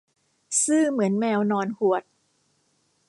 [0.65, 2.03] ซื่อเหมือนแมวนอนหวด